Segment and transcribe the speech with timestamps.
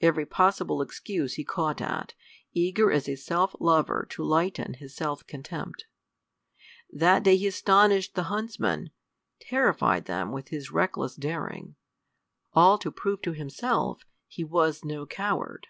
[0.00, 2.14] Every possible excuse he caught at,
[2.52, 5.86] eager as a self lover to lighten his self contempt.
[6.88, 8.92] That day he astonished the huntsmen
[9.40, 11.74] terrified them with his reckless daring
[12.52, 15.66] all to prove to himself he was no coward.